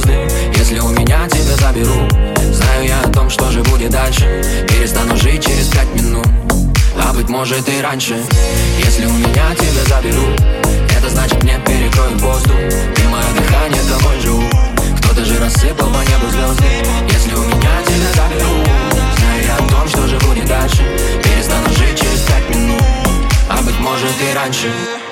звезды. 0.00 0.12
Если 0.56 0.78
у 0.78 0.88
меня 0.88 1.28
тебя 1.28 1.56
заберу 1.56 2.08
Знаю 2.52 2.86
я 2.86 3.00
о 3.00 3.08
том, 3.08 3.30
что 3.30 3.50
же 3.50 3.62
будет 3.64 3.90
дальше. 3.90 4.42
Перестану 4.68 5.16
жить 5.16 5.44
через 5.44 5.68
пять 5.68 5.92
минут 5.94 6.26
А 6.96 7.12
быть 7.12 7.28
может 7.28 7.68
и 7.68 7.80
раньше. 7.80 8.16
Если 8.78 9.06
у 9.06 9.12
меня 9.12 9.54
тебя 9.54 9.84
заберу 9.88 10.26
Это 10.96 11.08
значит 11.10 11.42
мне 11.42 11.58
перекроют 11.66 12.20
воздух. 12.20 12.56
Ты 12.94 13.08
мое 13.08 13.24
дыхание, 13.36 13.82
тобой 13.82 14.20
живу 14.20 14.48
Кто-то 14.98 15.24
же 15.24 15.38
рассыпал 15.38 15.88
по 15.88 15.98
небу 15.98 16.28
звезды. 16.30 16.64
Если 17.12 17.34
у 17.34 17.42
меня 17.42 17.82
тебя 17.86 18.12
заберу 18.14 18.64
Знаю 19.18 19.44
я 19.46 19.56
о 19.56 19.68
том, 19.68 19.88
что 19.88 20.06
же 20.06 20.18
будет 20.18 20.46
дальше. 20.46 20.82
Перестану 21.22 21.68
жить 21.70 22.00
через 22.00 22.20
пять 22.20 22.56
минут 22.56 22.82
А 23.48 23.60
быть 23.62 23.78
может 23.80 24.12
и 24.20 24.34
раньше. 24.34 25.09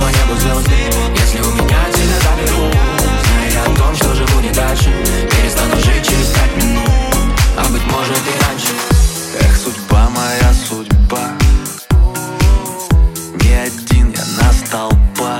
по 0.00 0.06
небу 0.06 0.34
звезды 0.40 0.90
Если 1.14 1.40
у 1.40 1.52
меня 1.52 1.80
тебя 1.92 2.18
заберу 2.24 2.70
Зная 3.26 3.62
о 3.62 3.76
том, 3.76 3.94
что 3.94 4.14
живу 4.14 4.40
не 4.40 4.50
дальше. 4.50 4.90
Перестану 5.30 5.76
жить 5.76 6.06
через 6.08 6.28
пять 6.28 6.56
минут. 6.56 6.84
А 7.56 7.64
быть 7.70 7.84
может 7.86 8.18
и 8.18 8.44
раньше. 8.44 8.72
Эх, 9.38 9.56
судьба 9.56 10.08
моя, 10.10 10.52
судьба. 10.54 11.32
Не 13.42 13.54
один 13.54 14.12
я 14.12 14.42
на 14.42 14.52
столба 14.52 15.38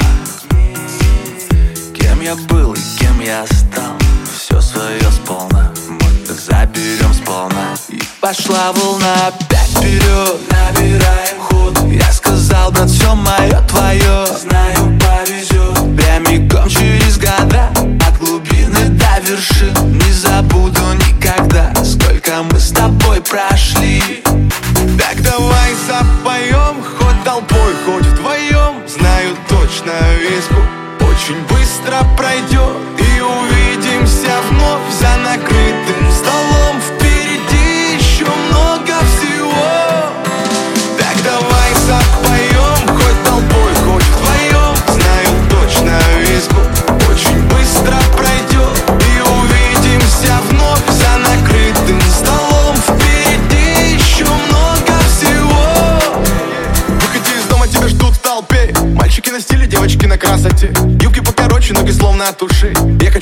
Кем 1.94 2.20
я 2.20 2.34
был 2.48 2.74
и 2.74 2.80
кем 2.98 3.20
я 3.20 3.46
стал? 3.46 3.96
Все 4.36 4.60
свое 4.60 5.10
сполна. 5.10 5.72
Мы 5.88 6.26
заберем 6.26 7.12
сполна. 7.14 7.74
И 7.88 8.00
пошла 8.20 8.72
волна. 8.72 9.32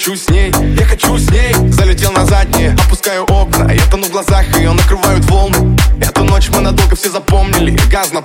хочу 0.09 0.17
с 0.17 0.31
ней, 0.31 0.51
я 0.79 0.87
хочу 0.87 1.19
с 1.19 1.31
ней. 1.31 1.53
Залетел 1.71 2.13
на 2.13 2.25
задние, 2.25 2.73
опускаю 2.87 3.25
окна 3.25 3.71
Я 3.71 3.83
тону 3.91 4.05
в 4.05 4.11
глазах, 4.11 4.45
ее 4.57 4.73
накрывают 4.73 5.23
волны. 5.27 5.77
Эту 6.01 6.25
ночь 6.25 6.49
мы 6.49 6.61
надолго 6.61 6.97
все 6.97 7.11
запомнили 7.11 7.79
Газ 7.91 8.13
на 8.13 8.23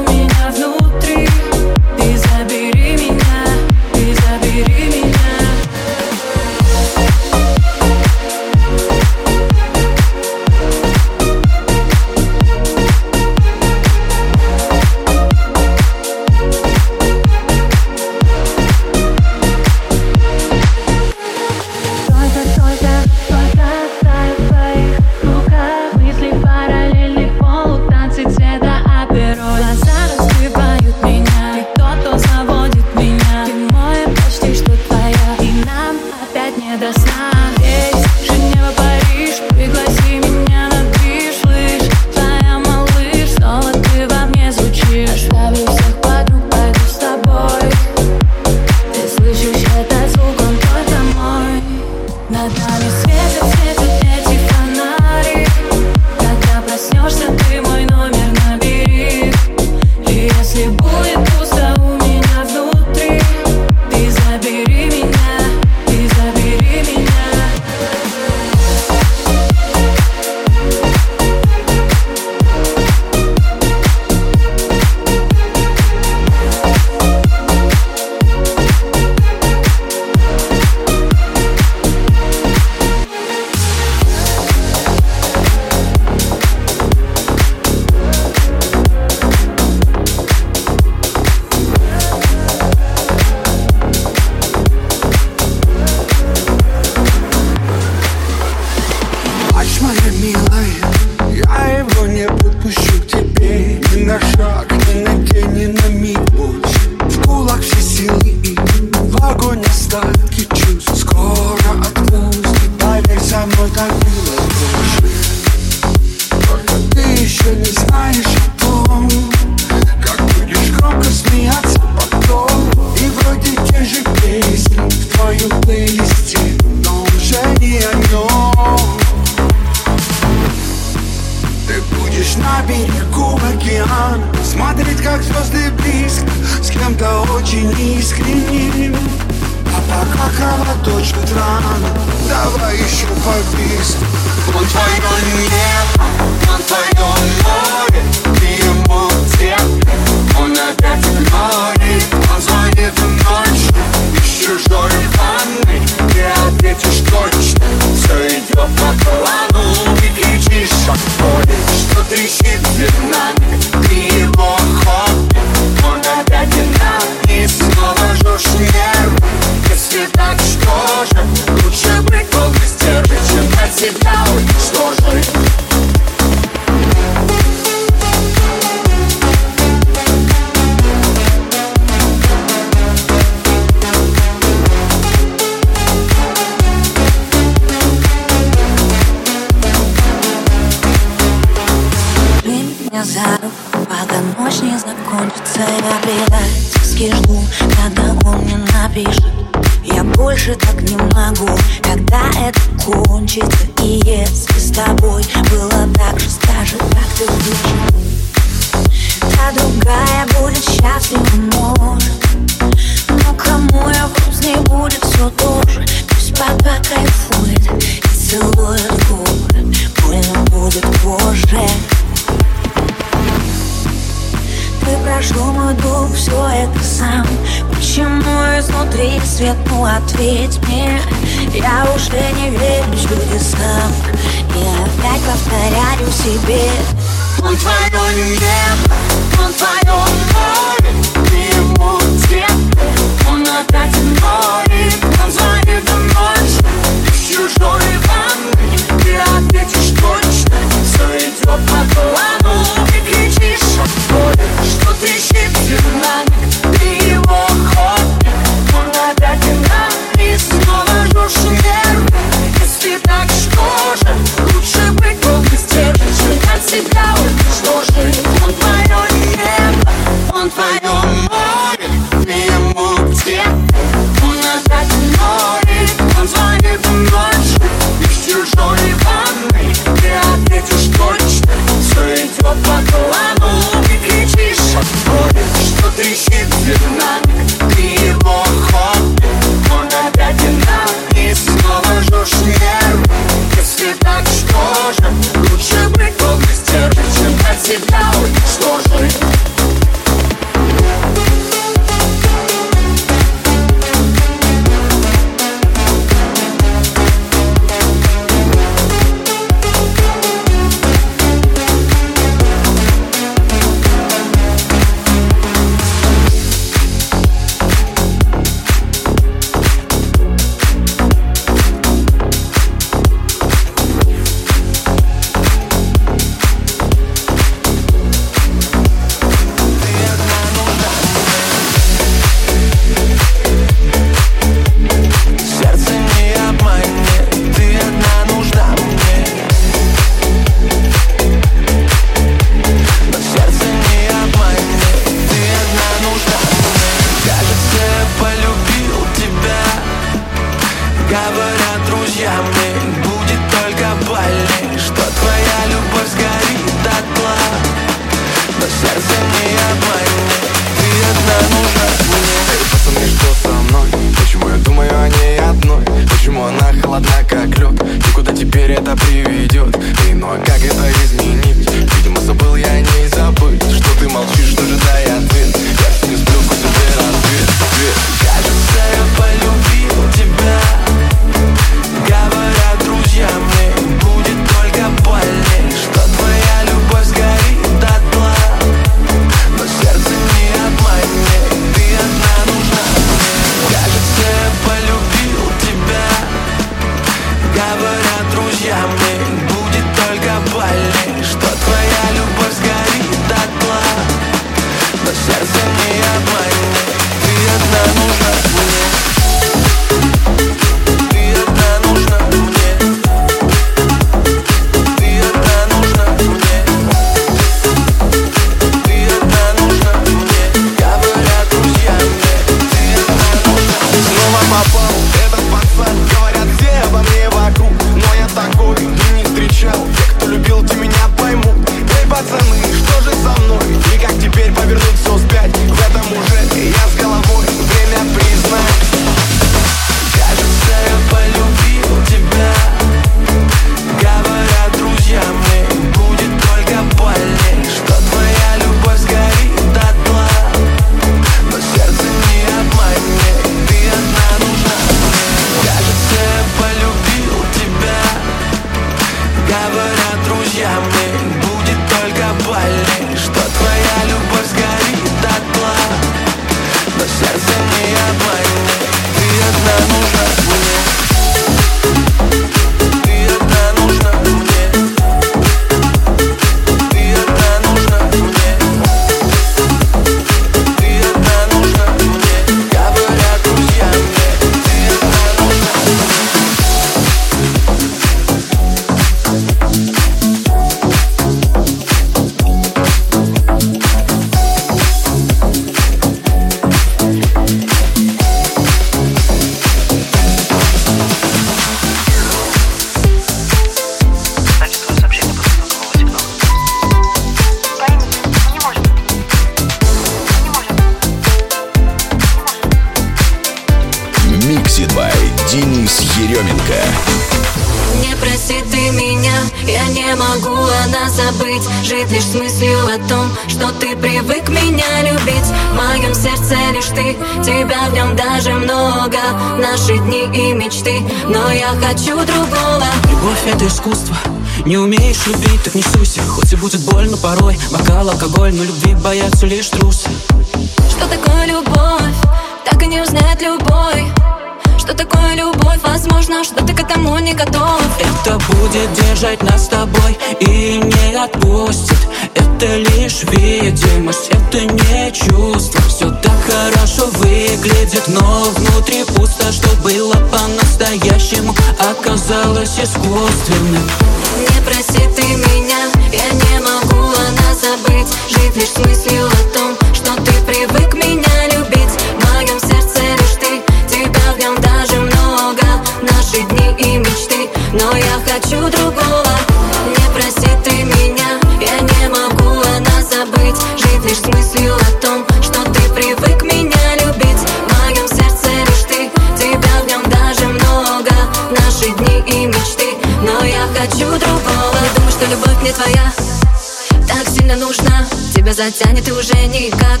затянет 598.60 599.08
и 599.08 599.12
уже 599.12 599.32
никак. 599.46 600.00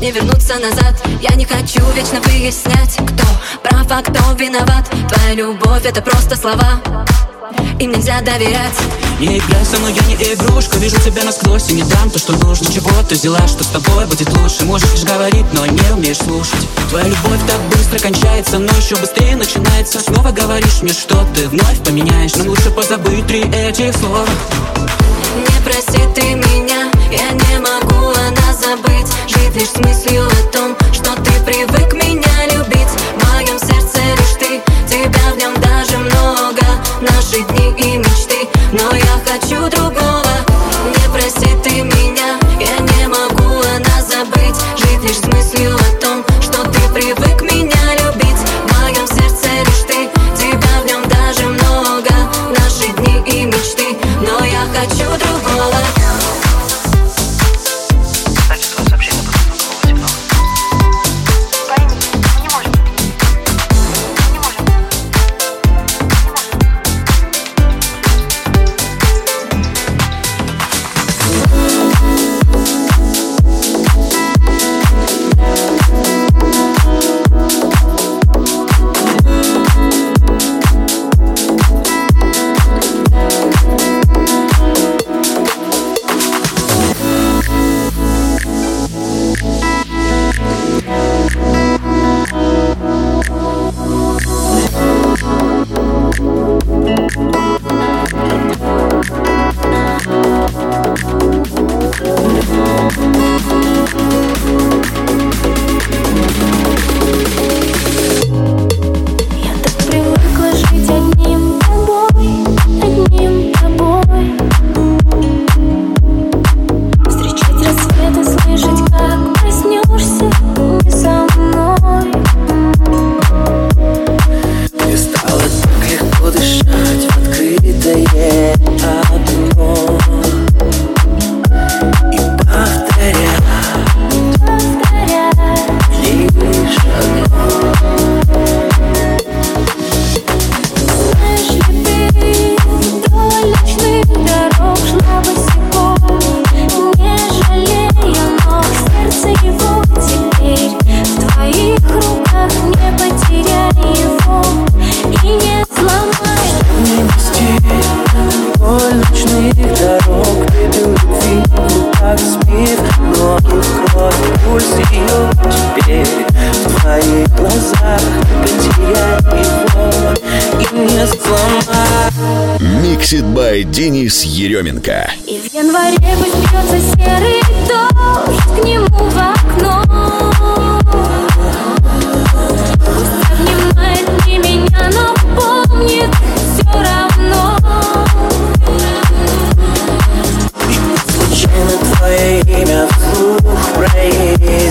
Не 0.00 0.12
вернуться 0.12 0.54
назад. 0.60 0.94
Я 1.20 1.34
не 1.34 1.44
хочу 1.44 1.80
вечно 1.96 2.20
выяснять, 2.20 2.94
кто 2.94 3.26
прав, 3.60 3.86
а 3.90 4.02
кто 4.02 4.34
виноват. 4.34 4.88
Твоя 5.08 5.34
любовь— 5.34 5.82
это 5.84 6.00
просто 6.00 6.36
слова, 6.36 6.80
им 7.80 7.90
нельзя 7.90 8.20
доверять. 8.20 8.78
Не 9.18 9.38
играй 9.38 9.64
со 9.64 9.78
мной, 9.78 9.92
я 9.94 10.02
не 10.06 10.14
игрушка. 10.14 10.78
Вижу 10.78 10.96
тебя 11.00 11.24
насквозь 11.24 11.70
и 11.70 11.72
не 11.74 11.82
дам 11.82 12.08
то, 12.08 12.20
что 12.20 12.34
нужно. 12.34 12.72
Чего 12.72 12.90
ты 13.08 13.16
взяла, 13.16 13.44
что 13.48 13.64
с 13.64 13.68
тобой 13.68 14.06
будет 14.06 14.28
лучше? 14.38 14.64
Можешь 14.64 14.92
лишь 14.92 15.04
говорить, 15.04 15.46
но 15.52 15.66
не 15.66 15.92
умеешь 15.92 16.18
слушать. 16.18 16.68
Твоя 16.90 17.06
любовь 17.06 17.40
так 17.48 17.60
быстро 17.72 17.98
кончается 17.98 18.60
Но 18.60 18.72
еще 18.76 18.94
быстрее 18.94 19.34
начинается. 19.34 19.98
Снова 19.98 20.30
говоришь 20.30 20.82
мне, 20.82 20.92
что 20.92 21.16
ты 21.34 21.48
вновь 21.48 21.82
поменяешь. 21.84 22.36
Нам 22.36 22.46
лучше 22.46 22.70
позабыть 22.70 23.26
три 23.26 23.40
этих 23.40 23.96
слова. 23.96 24.24
Не 25.34 25.64
проси 25.64 26.02
ты 26.14 26.34
меня. 26.34 26.85
Я 27.10 27.30
не 27.30 27.58
могу 27.60 28.10
она 28.10 28.52
забыть. 28.52 29.06
Жить 29.28 29.54
лишь 29.54 29.70
с 29.70 29.76
мыслью 29.76 30.26
о 30.26 30.52
том, 30.52 30.76
что 30.92 31.14
ты 31.22 31.32
привык 31.44 31.92
меня 31.94 32.46
любить. 32.52 32.88
В 33.16 33.32
моем 33.32 33.58
сердце 33.58 34.00
лишь 34.18 34.36
ты, 34.38 34.60
тебя 34.88 35.32
в 35.32 35.36
нем 35.38 35.54
даже 35.60 35.98
много. 35.98 36.62
Наши 37.00 37.42
дни 37.42 37.74
и 37.78 37.98
мечты, 37.98 38.48
но 38.72 38.96
я 38.96 39.05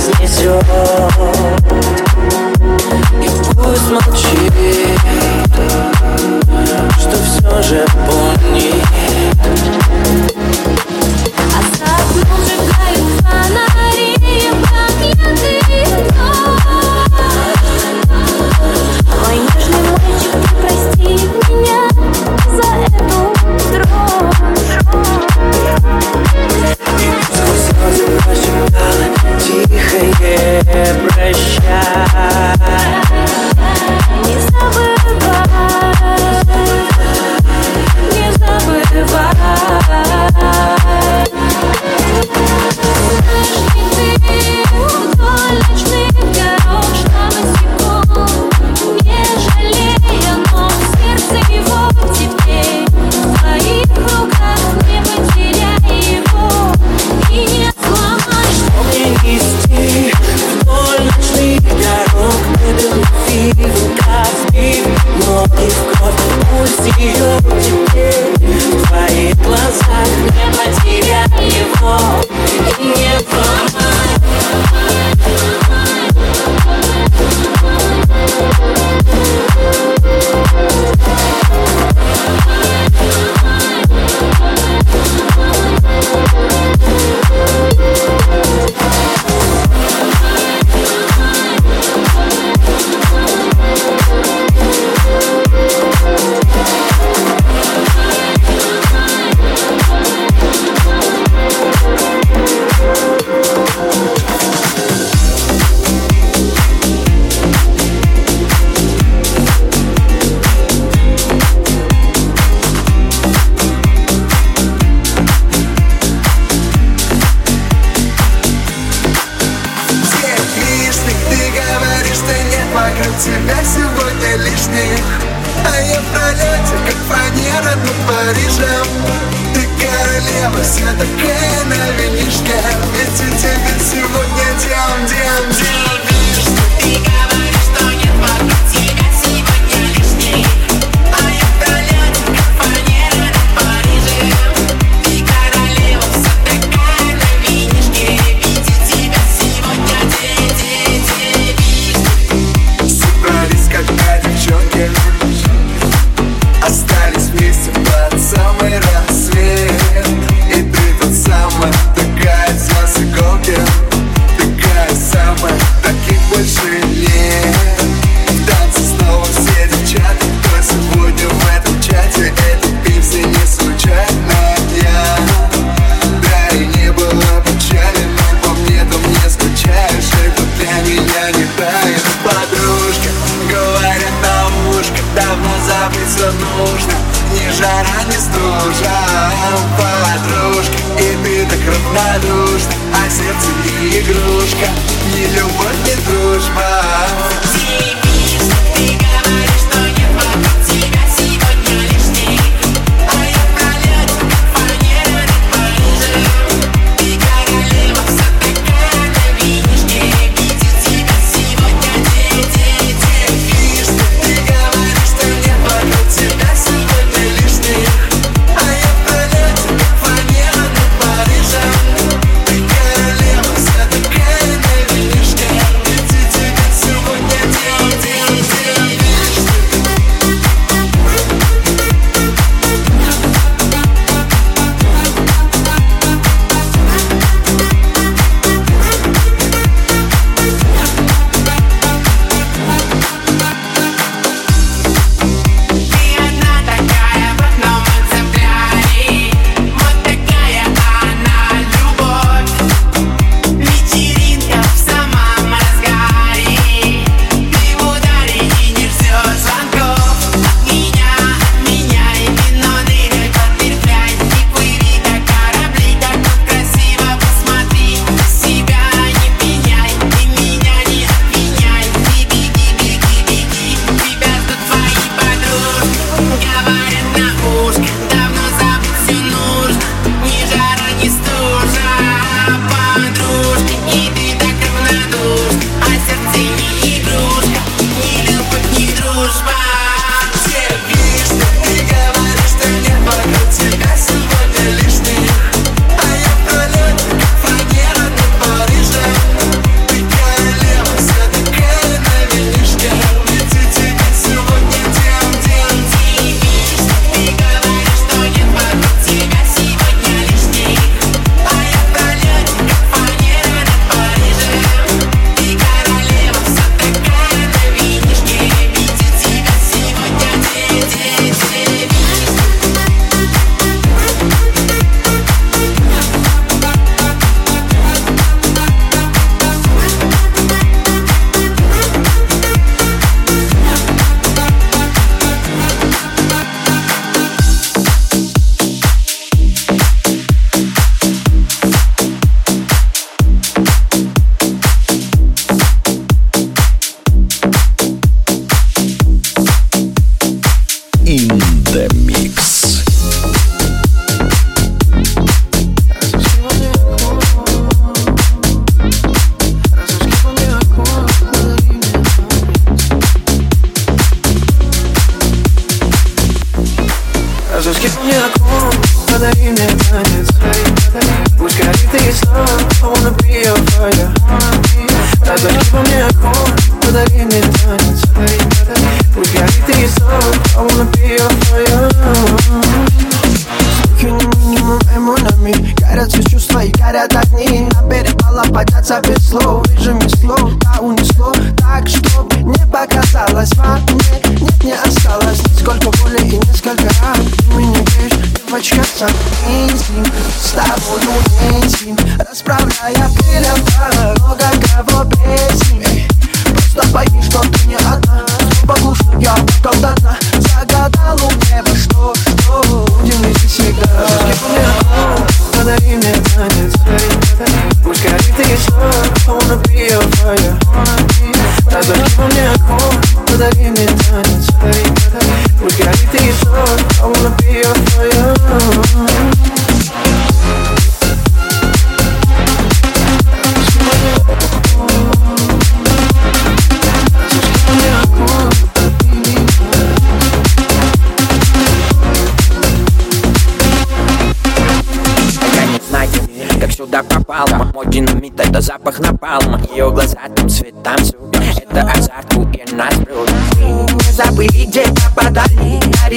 снесет. 0.05 0.63
И 3.21 3.29
пусть 3.55 3.89
молчит 3.89 4.53
Что 6.99 7.17
все 7.23 7.61
же 7.63 7.85
помнит 8.05 8.34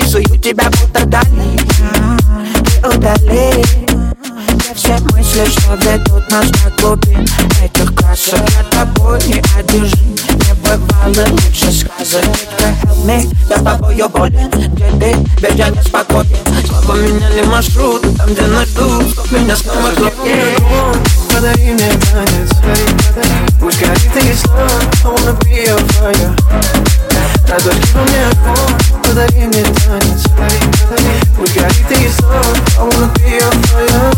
рисую 0.01 0.25
тебя 0.39 0.71
будто 0.71 1.05
дали 1.07 1.59
Ты 2.65 2.89
удали 2.89 3.65
Я 4.67 4.75
все 4.75 4.99
мысли, 5.13 5.45
что 5.51 5.75
ведут 5.75 6.31
нас 6.31 6.47
на 6.47 6.71
глубин 6.79 7.27
Этих 7.63 7.95
красок 7.95 8.41
я 8.59 8.65
тобой 8.65 9.19
не 9.27 9.43
одержим. 9.59 10.15
Не 10.29 10.55
бывало 10.63 11.29
лучше 11.31 11.73
сказок 11.73 12.25
Help 12.59 13.05
me, 13.07 13.37
я 13.49 13.57
с 13.57 13.63
тобою 13.63 14.09
болен. 14.09 14.51
Где 14.51 14.91
ты, 14.93 15.17
ведь 15.41 15.59
я 15.59 15.69
не 15.71 15.83
спокоен 15.83 16.27
Слабо 16.67 16.95
меняли 16.95 17.43
маршрут, 17.47 18.03
там 18.17 18.33
где 18.33 18.43
нас 18.43 18.69
ждут 18.69 19.11
Чтоб 19.13 19.33
меня 19.33 19.57
снова 19.57 19.91
хлопнет 19.97 20.63
Подари 21.33 21.73
мне 21.73 21.91
танец 22.13 22.51
Пусть 23.61 23.81
горит 23.81 24.17
и 24.17 24.35
слава 24.35 24.69
I 25.05 25.09
wanna 25.09 25.33
be 25.45 25.65
a 25.65 25.77
fire 25.95 27.18
Подари 27.49 27.81
мне 27.95 28.27
огонь, 28.27 29.03
подари 29.03 29.47
мне 29.47 29.63
танец 29.63 30.23
Подари, 30.37 30.61
подари, 30.83 31.21
пусть 31.35 31.55
горит 31.55 31.91
и 31.93 32.09
сон, 32.11 32.57
а 32.79 32.85
внутри 32.85 33.39
я 33.41 33.51
твоя 33.51 34.13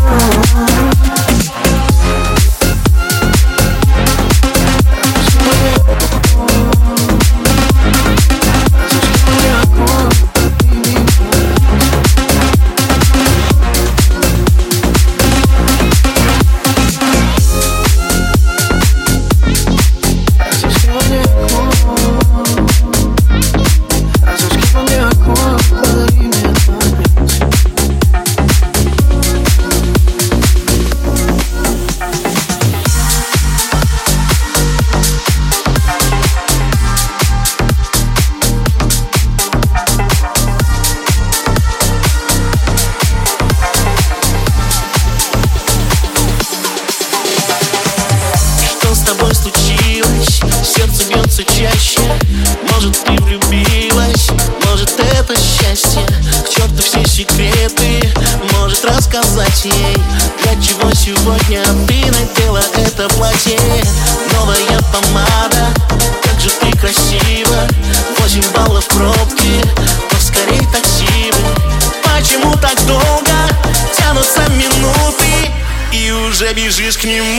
can 76.97 77.09
you 77.09 77.30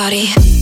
party. 0.00 0.59